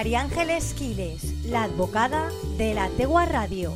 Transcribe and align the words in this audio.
María 0.00 0.22
Ángeles 0.22 0.72
Quiles, 0.72 1.44
la 1.44 1.64
advocada 1.64 2.30
de 2.56 2.72
la 2.72 2.88
Tegua 2.88 3.26
Radio. 3.26 3.74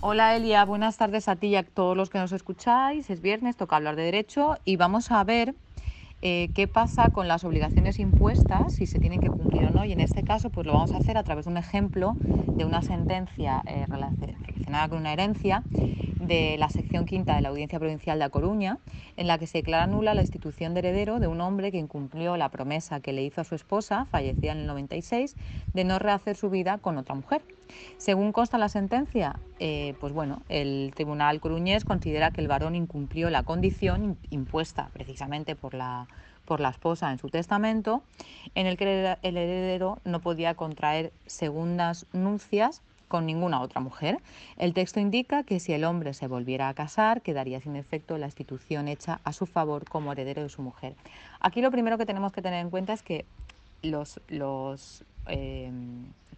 Hola 0.00 0.36
Elia, 0.36 0.64
buenas 0.64 0.96
tardes 0.96 1.26
a 1.26 1.34
ti 1.34 1.48
y 1.48 1.56
a 1.56 1.64
todos 1.64 1.96
los 1.96 2.08
que 2.08 2.18
nos 2.18 2.30
escucháis. 2.30 3.10
Es 3.10 3.20
viernes, 3.20 3.56
toca 3.56 3.74
hablar 3.74 3.96
de 3.96 4.04
derecho 4.04 4.58
y 4.64 4.76
vamos 4.76 5.10
a 5.10 5.24
ver 5.24 5.56
eh, 6.26 6.48
qué 6.54 6.66
pasa 6.66 7.10
con 7.10 7.28
las 7.28 7.44
obligaciones 7.44 7.98
impuestas, 7.98 8.72
si 8.72 8.86
se 8.86 8.98
tienen 8.98 9.20
que 9.20 9.28
cumplir 9.28 9.66
o 9.66 9.70
no. 9.70 9.84
Y 9.84 9.92
en 9.92 10.00
este 10.00 10.22
caso, 10.24 10.48
pues 10.48 10.66
lo 10.66 10.72
vamos 10.72 10.92
a 10.92 10.96
hacer 10.96 11.18
a 11.18 11.22
través 11.22 11.44
de 11.44 11.50
un 11.50 11.58
ejemplo 11.58 12.16
de 12.18 12.64
una 12.64 12.80
sentencia 12.80 13.62
eh, 13.66 13.84
relacionada 13.86 14.88
con 14.88 15.00
una 15.00 15.12
herencia 15.12 15.62
de 16.18 16.56
la 16.58 16.70
sección 16.70 17.04
quinta 17.04 17.34
de 17.34 17.42
la 17.42 17.50
Audiencia 17.50 17.78
Provincial 17.78 18.18
de 18.18 18.24
A 18.24 18.30
Coruña, 18.30 18.78
en 19.18 19.26
la 19.26 19.36
que 19.36 19.46
se 19.46 19.58
declara 19.58 19.86
nula 19.86 20.14
la 20.14 20.22
institución 20.22 20.72
de 20.72 20.78
heredero 20.80 21.20
de 21.20 21.26
un 21.26 21.42
hombre 21.42 21.70
que 21.70 21.76
incumplió 21.76 22.38
la 22.38 22.48
promesa 22.48 23.00
que 23.00 23.12
le 23.12 23.22
hizo 23.22 23.42
a 23.42 23.44
su 23.44 23.54
esposa, 23.54 24.06
fallecida 24.06 24.52
en 24.52 24.60
el 24.60 24.66
96, 24.66 25.36
de 25.74 25.84
no 25.84 25.98
rehacer 25.98 26.36
su 26.36 26.48
vida 26.48 26.78
con 26.78 26.96
otra 26.96 27.14
mujer. 27.14 27.42
Según 27.96 28.32
consta 28.32 28.58
la 28.58 28.68
sentencia, 28.68 29.38
eh, 29.58 29.94
pues 30.00 30.12
bueno, 30.12 30.42
el 30.48 30.92
Tribunal 30.94 31.40
Coruñés 31.40 31.84
considera 31.84 32.30
que 32.30 32.40
el 32.40 32.48
varón 32.48 32.74
incumplió 32.74 33.30
la 33.30 33.42
condición 33.42 34.18
impuesta 34.30 34.90
precisamente 34.92 35.56
por 35.56 35.74
la, 35.74 36.08
por 36.44 36.60
la 36.60 36.70
esposa 36.70 37.10
en 37.10 37.18
su 37.18 37.28
testamento, 37.28 38.02
en 38.54 38.66
el 38.66 38.76
que 38.76 39.16
el 39.22 39.36
heredero 39.36 39.98
no 40.04 40.20
podía 40.20 40.54
contraer 40.54 41.12
segundas 41.26 42.06
nupcias 42.12 42.82
con 43.08 43.26
ninguna 43.26 43.60
otra 43.60 43.80
mujer. 43.80 44.18
El 44.56 44.74
texto 44.74 44.98
indica 44.98 45.44
que 45.44 45.60
si 45.60 45.72
el 45.72 45.84
hombre 45.84 46.14
se 46.14 46.26
volviera 46.26 46.68
a 46.68 46.74
casar, 46.74 47.22
quedaría 47.22 47.60
sin 47.60 47.76
efecto 47.76 48.18
la 48.18 48.26
institución 48.26 48.88
hecha 48.88 49.20
a 49.24 49.32
su 49.32 49.46
favor 49.46 49.88
como 49.88 50.12
heredero 50.12 50.42
de 50.42 50.48
su 50.48 50.62
mujer. 50.62 50.94
Aquí 51.40 51.60
lo 51.60 51.70
primero 51.70 51.96
que 51.96 52.06
tenemos 52.06 52.32
que 52.32 52.42
tener 52.42 52.60
en 52.60 52.70
cuenta 52.70 52.92
es 52.92 53.02
que 53.02 53.24
los, 53.82 54.20
los 54.28 55.04
eh, 55.28 55.70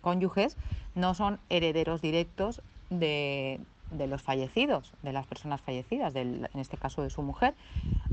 cónyuges 0.07 0.57
no 0.95 1.15
son 1.15 1.41
herederos 1.49 2.01
directos 2.01 2.62
de, 2.91 3.59
de 3.91 4.07
los 4.07 4.23
fallecidos, 4.23 4.93
de 5.03 5.12
las 5.12 5.27
personas 5.27 5.61
fallecidas, 5.61 6.15
en 6.15 6.47
este 6.55 6.77
caso 6.77 7.03
de 7.03 7.11
su 7.11 7.23
mujer. 7.23 7.55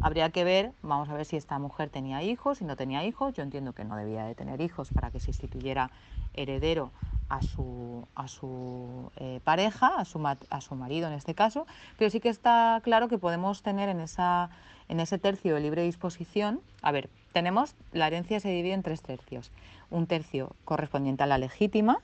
Habría 0.02 0.32
que 0.32 0.44
ver, 0.44 0.72
vamos 0.82 1.08
a 1.10 1.14
ver 1.14 1.28
si 1.28 1.38
esta 1.38 1.60
mujer 1.60 1.92
tenía 1.92 2.24
hijos, 2.24 2.58
si 2.58 2.66
no 2.66 2.76
tenía 2.76 3.06
hijos. 3.06 3.36
Yo 3.36 3.44
entiendo 3.44 3.74
que 3.74 3.86
no 3.86 3.96
debía 3.96 4.26
de 4.26 4.34
tener 4.34 4.60
hijos 4.60 4.90
para 4.90 5.12
que 5.12 5.20
se 5.20 5.30
instituyera 5.30 5.92
heredero 6.34 6.90
a 7.30 7.44
su, 7.44 8.08
a 8.16 8.28
su 8.28 9.12
eh, 9.18 9.40
pareja, 9.44 9.94
a 9.96 10.04
su, 10.04 10.20
a 10.28 10.62
su 10.62 10.74
marido 10.74 11.08
en 11.08 11.14
este 11.14 11.36
caso, 11.36 11.68
pero 12.00 12.10
sí 12.10 12.20
que 12.20 12.30
está 12.30 12.82
claro 12.84 13.08
que 13.08 13.20
podemos 13.20 13.62
tener 13.62 13.88
en, 13.90 14.00
esa, 14.00 14.50
en 14.90 15.00
ese 15.00 15.20
tercio 15.20 15.54
de 15.54 15.62
libre 15.62 15.84
disposición, 15.84 16.60
a 16.82 16.92
ver, 16.92 17.12
tenemos, 17.34 17.76
la 17.92 18.08
herencia 18.08 18.40
se 18.40 18.50
divide 18.50 18.74
en 18.74 18.84
tres 18.84 19.02
tercios. 19.02 19.52
Un 19.90 20.08
tercio 20.08 20.56
correspondiente 20.64 21.24
a 21.24 21.28
la 21.28 21.38
legítima, 21.38 22.00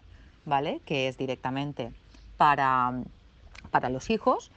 ¿vale? 0.45 0.81
Que 0.85 1.07
es 1.07 1.17
directamente 1.17 1.91
para 2.37 3.03
para 3.69 3.89
los 3.89 4.09
hijos, 4.09 4.51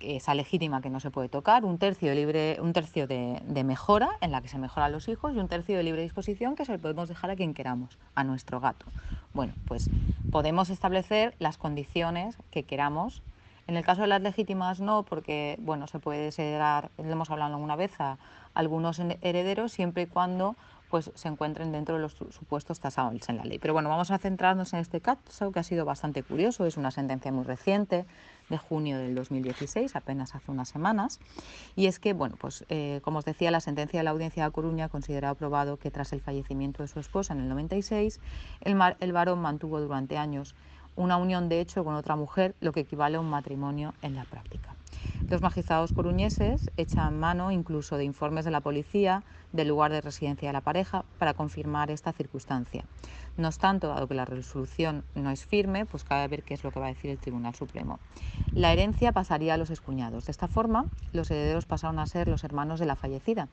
esa 0.00 0.34
legítima 0.34 0.82
que 0.82 0.90
no 0.90 1.00
se 1.00 1.10
puede 1.10 1.28
tocar, 1.28 1.64
un 1.64 1.78
tercio 1.78 2.14
libre, 2.14 2.58
un 2.60 2.72
tercio 2.72 3.06
de, 3.06 3.40
mejora, 3.64 4.10
en 4.20 4.30
la 4.30 4.42
que 4.42 4.48
se 4.48 4.58
mejoran 4.58 4.92
los 4.92 5.08
hijos, 5.08 5.34
y 5.34 5.38
un 5.38 5.48
tercio 5.48 5.76
de 5.76 5.82
libre 5.82 6.02
disposición 6.02 6.54
que 6.54 6.64
se 6.64 6.72
lo 6.72 6.78
podemos 6.78 7.08
dejar 7.08 7.30
a 7.30 7.36
quien 7.36 7.54
queramos, 7.54 7.98
a 8.14 8.24
nuestro 8.24 8.60
gato. 8.60 8.86
Bueno, 9.32 9.54
pues 9.66 9.90
podemos 10.30 10.70
establecer 10.70 11.34
las 11.38 11.56
condiciones 11.56 12.36
que 12.50 12.64
queramos. 12.64 13.22
En 13.66 13.76
el 13.76 13.84
caso 13.84 14.02
de 14.02 14.06
las 14.06 14.22
legítimas 14.22 14.80
no, 14.80 15.02
porque 15.02 15.56
bueno, 15.60 15.86
se 15.86 15.98
puede 15.98 16.28
heredar, 16.28 16.90
lo 16.98 17.10
hemos 17.10 17.30
hablado 17.30 17.54
alguna 17.54 17.76
vez, 17.76 17.92
a 17.98 18.18
algunos 18.54 19.00
herederos 19.20 19.72
siempre 19.72 20.04
y 20.04 20.06
cuando 20.06 20.56
pues 20.90 21.10
se 21.14 21.28
encuentren 21.28 21.72
dentro 21.72 21.96
de 21.96 22.00
los 22.00 22.12
supuestos 22.30 22.78
tasados 22.78 23.28
en 23.28 23.38
la 23.38 23.44
ley. 23.44 23.58
Pero 23.58 23.74
bueno, 23.74 23.88
vamos 23.88 24.10
a 24.12 24.18
centrarnos 24.18 24.72
en 24.72 24.78
este 24.78 25.00
caso 25.00 25.50
que 25.50 25.58
ha 25.58 25.64
sido 25.64 25.84
bastante 25.84 26.22
curioso, 26.22 26.64
es 26.64 26.76
una 26.76 26.92
sentencia 26.92 27.32
muy 27.32 27.44
reciente, 27.44 28.06
de 28.48 28.58
junio 28.58 28.98
del 28.98 29.14
2016, 29.14 29.96
apenas 29.96 30.34
hace 30.34 30.50
unas 30.50 30.68
semanas, 30.68 31.18
y 31.74 31.86
es 31.86 31.98
que, 31.98 32.12
bueno, 32.12 32.36
pues 32.38 32.64
eh, 32.68 33.00
como 33.02 33.18
os 33.18 33.24
decía, 33.24 33.50
la 33.50 33.60
sentencia 33.60 33.98
de 34.00 34.04
la 34.04 34.10
Audiencia 34.10 34.44
de 34.44 34.50
Coruña 34.52 34.88
considera 34.88 35.30
aprobado 35.30 35.78
que 35.78 35.90
tras 35.90 36.12
el 36.12 36.20
fallecimiento 36.20 36.82
de 36.82 36.88
su 36.88 37.00
esposa 37.00 37.34
en 37.34 37.40
el 37.40 37.48
96, 37.48 38.20
el, 38.60 38.78
el 39.00 39.12
varón 39.12 39.40
mantuvo 39.40 39.80
durante 39.80 40.16
años 40.16 40.54
una 40.96 41.16
unión 41.16 41.48
de 41.48 41.60
hecho 41.60 41.84
con 41.84 41.94
otra 41.94 42.16
mujer, 42.16 42.54
lo 42.60 42.72
que 42.72 42.80
equivale 42.80 43.16
a 43.16 43.20
un 43.20 43.30
matrimonio 43.30 43.94
en 44.02 44.16
la 44.16 44.24
práctica. 44.24 44.75
Los 45.28 45.42
magistrados 45.42 45.92
coruñeses 45.92 46.70
echan 46.76 47.18
mano 47.18 47.50
incluso 47.50 47.96
de 47.96 48.04
informes 48.04 48.44
de 48.44 48.52
la 48.52 48.60
policía 48.60 49.24
del 49.52 49.68
lugar 49.68 49.90
de 49.90 50.00
residencia 50.00 50.48
de 50.48 50.52
la 50.52 50.60
pareja 50.60 51.04
para 51.18 51.34
confirmar 51.34 51.90
esta 51.90 52.12
circunstancia. 52.12 52.84
No 53.36 53.48
obstante, 53.48 53.88
dado 53.88 54.06
que 54.06 54.14
la 54.14 54.24
resolución 54.24 55.04
no 55.14 55.30
es 55.30 55.44
firme, 55.44 55.84
pues 55.84 56.04
cabe 56.04 56.28
ver 56.28 56.42
qué 56.44 56.54
es 56.54 56.62
lo 56.62 56.70
que 56.70 56.78
va 56.78 56.86
a 56.86 56.90
decir 56.90 57.10
el 57.10 57.18
Tribunal 57.18 57.54
Supremo. 57.54 57.98
La 58.54 58.72
herencia 58.72 59.12
pasaría 59.12 59.54
a 59.54 59.56
los 59.56 59.70
escuñados. 59.70 60.26
De 60.26 60.32
esta 60.32 60.48
forma, 60.48 60.86
los 61.12 61.30
herederos 61.30 61.66
pasaron 61.66 61.98
a 61.98 62.06
ser 62.06 62.28
los 62.28 62.44
hermanos 62.44 62.80
de 62.80 62.86
la 62.86 62.96
fallecida. 62.96 63.48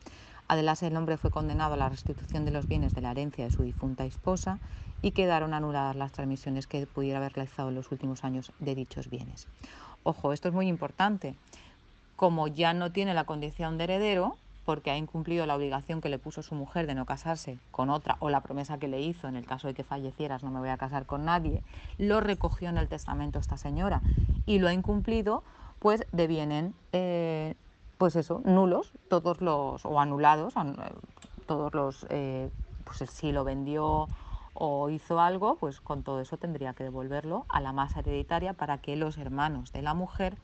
Además, 0.47 0.83
el 0.83 0.95
hombre 0.95 1.17
fue 1.17 1.31
condenado 1.31 1.73
a 1.73 1.77
la 1.77 1.89
restitución 1.89 2.45
de 2.45 2.51
los 2.51 2.67
bienes 2.67 2.93
de 2.93 3.01
la 3.01 3.11
herencia 3.11 3.43
de 3.45 3.51
su 3.51 3.63
difunta 3.63 4.05
esposa 4.05 4.59
y 5.01 5.11
quedaron 5.11 5.53
anuladas 5.53 5.95
las 5.95 6.11
transmisiones 6.11 6.67
que 6.67 6.85
pudiera 6.87 7.17
haber 7.17 7.33
realizado 7.33 7.69
en 7.69 7.75
los 7.75 7.91
últimos 7.91 8.23
años 8.23 8.51
de 8.59 8.75
dichos 8.75 9.09
bienes. 9.09 9.47
Ojo, 10.03 10.33
esto 10.33 10.49
es 10.49 10.53
muy 10.53 10.67
importante. 10.67 11.35
Como 12.15 12.47
ya 12.47 12.73
no 12.73 12.91
tiene 12.91 13.13
la 13.13 13.23
condición 13.23 13.77
de 13.77 13.85
heredero, 13.85 14.37
porque 14.65 14.91
ha 14.91 14.97
incumplido 14.97 15.45
la 15.45 15.55
obligación 15.55 16.01
que 16.01 16.09
le 16.09 16.19
puso 16.19 16.41
su 16.41 16.55
mujer 16.55 16.87
de 16.87 16.95
no 16.95 17.05
casarse 17.05 17.57
con 17.71 17.89
otra 17.89 18.17
o 18.19 18.29
la 18.29 18.41
promesa 18.41 18.77
que 18.77 18.87
le 18.87 19.01
hizo 19.01 19.27
en 19.27 19.35
el 19.35 19.45
caso 19.45 19.67
de 19.67 19.73
que 19.73 19.83
fallecieras 19.83 20.43
no 20.43 20.51
me 20.51 20.59
voy 20.59 20.69
a 20.69 20.77
casar 20.77 21.05
con 21.05 21.25
nadie, 21.25 21.61
lo 21.97 22.21
recogió 22.21 22.69
en 22.69 22.77
el 22.77 22.87
testamento 22.87 23.39
esta 23.39 23.57
señora 23.57 24.01
y 24.45 24.59
lo 24.59 24.69
ha 24.69 24.73
incumplido, 24.73 25.43
pues 25.79 26.05
devienen, 26.11 26.73
eh, 26.93 27.55
pues 27.97 28.15
eso, 28.15 28.41
nulos 28.45 28.91
todos 29.09 29.41
los, 29.41 29.85
o 29.85 29.99
anulados, 29.99 30.53
todos 31.45 31.73
los, 31.73 32.05
eh, 32.09 32.49
pues 32.85 33.09
si 33.09 33.31
lo 33.31 33.43
vendió 33.43 34.07
o 34.53 34.89
hizo 34.89 35.19
algo, 35.19 35.55
pues 35.55 35.81
con 35.81 36.03
todo 36.03 36.21
eso 36.21 36.37
tendría 36.37 36.73
que 36.73 36.83
devolverlo 36.83 37.45
a 37.49 37.61
la 37.61 37.73
masa 37.73 37.99
hereditaria 37.99 38.53
para 38.53 38.77
que 38.77 38.95
los 38.95 39.17
hermanos 39.17 39.71
de 39.71 39.81
la 39.81 39.93
mujer 39.93 40.35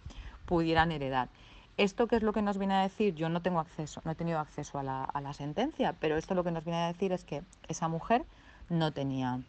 pudieran 0.45 0.91
heredar. 0.91 1.29
¿Esto 1.77 2.07
qué 2.07 2.17
es 2.17 2.23
lo 2.23 2.33
que 2.33 2.41
nos 2.41 2.57
viene 2.57 2.73
a 2.73 2.81
decir? 2.81 3.15
Yo 3.15 3.29
no 3.29 3.41
tengo 3.41 3.59
acceso, 3.59 4.01
no 4.03 4.11
he 4.11 4.15
tenido 4.15 4.39
acceso 4.39 4.79
a 4.79 4.83
la, 4.83 5.33
sentencia, 5.33 5.95
pero 5.99 6.17
esto 6.17 6.35
lo 6.35 6.43
que 6.43 6.51
nos 6.51 6.65
viene 6.65 6.79
a 6.79 6.87
decir 6.87 7.13
es 7.13 7.23
que 7.23 7.41
esa 7.69 7.87
mujer 7.87 8.25
no 8.67 8.91
tenía 8.91 9.39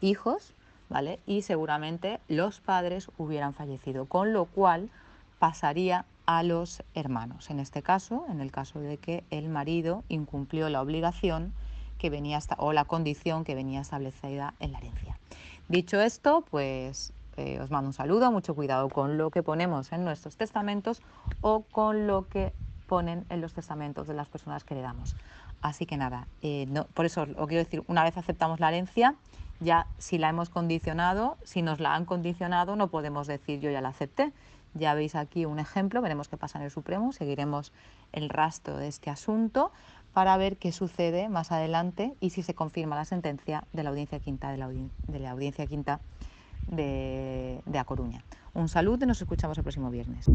hijos, 0.00 0.54
¿vale? 0.88 1.20
Y 1.26 1.42
seguramente 1.42 2.18
los 2.26 2.58
padres 2.58 3.08
hubieran 3.18 3.54
fallecido, 3.54 4.06
con 4.06 4.32
lo 4.32 4.46
cual 4.46 4.90
pasaría 5.38 6.06
a 6.26 6.42
los 6.42 6.82
hermanos. 6.94 7.50
En 7.50 7.60
este 7.60 7.82
caso, 7.82 8.24
en 8.28 8.40
el 8.40 8.50
caso 8.50 8.80
de 8.80 8.96
que 8.96 9.22
el 9.30 9.48
marido 9.48 10.02
incumplió 10.08 10.68
la 10.70 10.82
obligación 10.82 11.52
que 12.00 12.10
venía 12.10 12.40
o 12.56 12.72
la 12.72 12.86
condición 12.86 13.44
que 13.44 13.54
venía 13.54 13.82
establecida 13.82 14.54
en 14.58 14.72
la 14.72 14.78
herencia. 14.78 15.18
Dicho 15.68 16.00
esto, 16.00 16.44
pues 16.50 17.12
eh, 17.36 17.60
os 17.60 17.70
mando 17.70 17.88
un 17.90 17.92
saludo, 17.92 18.32
mucho 18.32 18.54
cuidado 18.54 18.88
con 18.88 19.18
lo 19.18 19.30
que 19.30 19.42
ponemos 19.42 19.92
en 19.92 20.04
nuestros 20.04 20.36
testamentos 20.36 21.02
o 21.42 21.60
con 21.60 22.06
lo 22.06 22.26
que 22.26 22.52
ponen 22.86 23.26
en 23.28 23.42
los 23.42 23.52
testamentos 23.52 24.08
de 24.08 24.14
las 24.14 24.28
personas 24.28 24.64
que 24.64 24.74
heredamos. 24.74 25.14
Así 25.60 25.84
que 25.84 25.98
nada, 25.98 26.26
eh, 26.40 26.66
por 26.94 27.04
eso 27.04 27.26
os 27.36 27.46
quiero 27.46 27.62
decir, 27.62 27.84
una 27.86 28.02
vez 28.02 28.16
aceptamos 28.16 28.60
la 28.60 28.68
herencia, 28.68 29.14
ya 29.60 29.86
si 29.98 30.16
la 30.16 30.30
hemos 30.30 30.48
condicionado, 30.48 31.36
si 31.44 31.60
nos 31.60 31.80
la 31.80 31.94
han 31.94 32.06
condicionado, 32.06 32.76
no 32.76 32.88
podemos 32.88 33.26
decir 33.26 33.60
yo 33.60 33.70
ya 33.70 33.82
la 33.82 33.90
acepté. 33.90 34.32
Ya 34.72 34.94
veis 34.94 35.16
aquí 35.16 35.46
un 35.46 35.58
ejemplo, 35.58 36.00
veremos 36.00 36.28
qué 36.28 36.36
pasa 36.36 36.58
en 36.58 36.64
el 36.64 36.70
Supremo, 36.70 37.12
seguiremos 37.12 37.72
el 38.12 38.28
rastro 38.28 38.76
de 38.76 38.86
este 38.86 39.10
asunto 39.10 39.72
para 40.12 40.36
ver 40.36 40.56
qué 40.56 40.72
sucede 40.72 41.28
más 41.28 41.52
adelante 41.52 42.14
y 42.20 42.30
si 42.30 42.42
se 42.42 42.54
confirma 42.54 42.96
la 42.96 43.04
sentencia 43.04 43.64
de 43.72 43.82
la 43.82 43.90
audiencia 43.90 44.18
quinta 44.18 44.50
de 44.50 44.58
la, 44.58 44.68
de 44.68 45.26
audiencia 45.28 45.66
quinta 45.66 46.00
de, 46.66 47.60
A 47.78 47.84
Coruña. 47.84 48.24
Un 48.54 48.68
saludo 48.68 49.04
y 49.04 49.08
nos 49.08 49.20
escuchamos 49.20 49.56
el 49.58 49.64
próximo 49.64 49.90
viernes. 49.90 50.26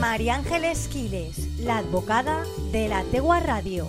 María 0.00 0.36
Ángeles 0.36 0.88
Quiles, 0.88 1.60
la 1.60 1.78
advocada 1.78 2.42
de 2.72 2.88
la 2.88 3.02
Tegua 3.04 3.40
Radio. 3.40 3.86